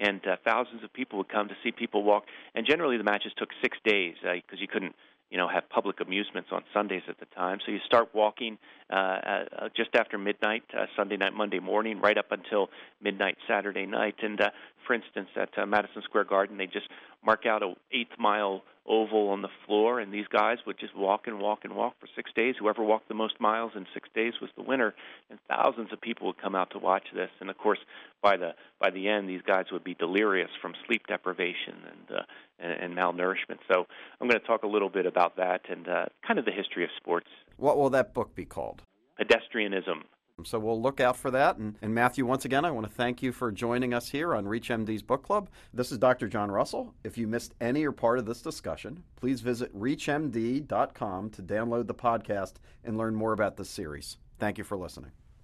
and 0.00 0.26
uh, 0.26 0.36
thousands 0.44 0.82
of 0.82 0.92
people 0.92 1.18
would 1.18 1.28
come 1.28 1.48
to 1.48 1.54
see 1.62 1.70
people 1.70 2.02
walk. 2.02 2.24
And 2.54 2.66
generally, 2.66 2.96
the 2.96 3.04
matches 3.04 3.32
took 3.36 3.50
six 3.62 3.76
days 3.84 4.14
because 4.22 4.58
uh, 4.58 4.62
you 4.62 4.68
couldn't 4.68 4.94
you 5.30 5.38
know 5.38 5.48
have 5.48 5.68
public 5.70 6.00
amusements 6.00 6.50
on 6.52 6.62
Sundays 6.74 7.02
at 7.08 7.20
the 7.20 7.26
time. 7.26 7.58
So 7.64 7.72
you 7.72 7.78
start 7.86 8.08
walking 8.14 8.58
uh, 8.92 8.96
uh, 8.96 9.68
just 9.76 9.90
after 9.94 10.18
midnight, 10.18 10.64
uh, 10.76 10.86
Sunday 10.96 11.16
night, 11.16 11.34
Monday 11.34 11.60
morning, 11.60 12.00
right 12.00 12.18
up 12.18 12.32
until 12.32 12.68
midnight 13.00 13.36
Saturday 13.46 13.86
night. 13.86 14.16
And 14.22 14.40
uh, 14.40 14.50
for 14.86 14.94
instance, 14.94 15.28
at 15.36 15.50
uh, 15.56 15.66
Madison 15.66 16.02
Square 16.02 16.24
Garden, 16.24 16.56
they 16.56 16.66
just 16.66 16.88
mark 17.24 17.46
out 17.46 17.62
a 17.62 17.74
eighth 17.92 18.18
mile 18.18 18.62
oval 18.86 19.28
on 19.28 19.42
the 19.42 19.48
floor, 19.66 20.00
and 20.00 20.12
these 20.12 20.26
guys 20.26 20.58
would 20.66 20.78
just 20.78 20.96
walk 20.96 21.26
and 21.26 21.38
walk 21.38 21.60
and 21.64 21.74
walk 21.76 21.94
for 22.00 22.08
six 22.16 22.30
days. 22.34 22.56
Whoever 22.58 22.82
walked 22.82 23.08
the 23.08 23.14
most 23.14 23.40
miles 23.40 23.72
in 23.76 23.86
six 23.94 24.08
days 24.14 24.34
was 24.40 24.50
the 24.56 24.62
winner, 24.62 24.94
and 25.30 25.38
thousands 25.48 25.92
of 25.92 26.00
people 26.00 26.26
would 26.26 26.40
come 26.40 26.54
out 26.54 26.70
to 26.72 26.78
watch 26.78 27.04
this. 27.14 27.30
And 27.40 27.50
of 27.50 27.58
course, 27.58 27.78
by 28.22 28.36
the 28.36 28.52
by 28.80 28.90
the 28.90 29.08
end, 29.08 29.28
these 29.28 29.42
guys 29.46 29.66
would 29.72 29.84
be 29.84 29.94
delirious 29.94 30.50
from 30.60 30.74
sleep 30.86 31.06
deprivation 31.06 31.74
and 31.86 32.18
uh, 32.18 32.22
and, 32.58 32.72
and 32.72 32.96
malnourishment. 32.96 33.58
So 33.70 33.86
I'm 34.20 34.28
going 34.28 34.40
to 34.40 34.46
talk 34.46 34.62
a 34.62 34.68
little 34.68 34.90
bit 34.90 35.06
about 35.06 35.36
that 35.36 35.62
and 35.68 35.88
uh, 35.88 36.06
kind 36.26 36.38
of 36.38 36.44
the 36.44 36.52
history 36.52 36.84
of 36.84 36.90
sports. 36.96 37.28
What 37.56 37.78
will 37.78 37.90
that 37.90 38.14
book 38.14 38.34
be 38.34 38.44
called? 38.44 38.82
Pedestrianism. 39.20 40.02
So 40.44 40.58
we'll 40.58 40.80
look 40.80 41.00
out 41.00 41.16
for 41.16 41.30
that. 41.30 41.56
And, 41.56 41.76
and, 41.82 41.94
Matthew, 41.94 42.26
once 42.26 42.44
again, 42.44 42.64
I 42.64 42.70
want 42.70 42.86
to 42.86 42.92
thank 42.92 43.22
you 43.22 43.32
for 43.32 43.50
joining 43.50 43.94
us 43.94 44.08
here 44.08 44.34
on 44.34 44.44
ReachMD's 44.44 45.02
Book 45.02 45.22
Club. 45.22 45.48
This 45.72 45.92
is 45.92 45.98
Dr. 45.98 46.28
John 46.28 46.50
Russell. 46.50 46.94
If 47.04 47.18
you 47.18 47.26
missed 47.26 47.54
any 47.60 47.84
or 47.84 47.92
part 47.92 48.18
of 48.18 48.26
this 48.26 48.42
discussion, 48.42 49.02
please 49.16 49.40
visit 49.40 49.74
ReachMD.com 49.78 51.30
to 51.30 51.42
download 51.42 51.86
the 51.86 51.94
podcast 51.94 52.54
and 52.84 52.96
learn 52.96 53.14
more 53.14 53.32
about 53.32 53.56
this 53.56 53.70
series. 53.70 54.16
Thank 54.38 54.58
you 54.58 54.64
for 54.64 54.76
listening. 54.76 55.12